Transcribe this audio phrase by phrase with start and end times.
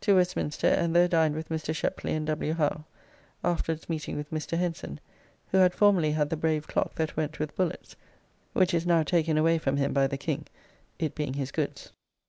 [0.00, 1.72] To Westminster, and there dined with Mr.
[1.72, 2.54] Sheply and W.
[2.54, 2.86] Howe,
[3.44, 4.58] afterwards meeting with Mr.
[4.58, 4.98] Henson,
[5.52, 7.94] who had formerly had the brave clock that went with bullets
[8.52, 10.48] (which is now taken away from him by the King,
[10.98, 11.92] it being his goods).